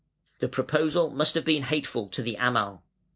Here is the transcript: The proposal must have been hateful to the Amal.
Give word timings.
The 0.39 0.47
proposal 0.49 1.11
must 1.11 1.35
have 1.35 1.45
been 1.45 1.61
hateful 1.61 2.07
to 2.07 2.23
the 2.23 2.35
Amal. 2.39 2.83